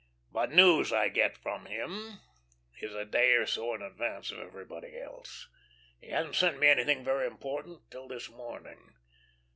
But 0.31 0.49
news 0.51 0.91
I 0.91 1.09
get 1.09 1.37
from 1.37 1.67
him 1.67 2.21
is 2.79 2.95
a 2.95 3.05
day 3.05 3.33
or 3.33 3.45
so 3.45 3.75
in 3.75 3.83
advance 3.83 4.31
of 4.31 4.39
everybody 4.39 4.97
else. 4.99 5.47
He 5.99 6.09
hasn't 6.09 6.33
sent 6.37 6.57
me 6.57 6.69
anything 6.69 7.03
very 7.03 7.27
important 7.27 7.91
till 7.91 8.07
this 8.07 8.27
morning. 8.27 8.95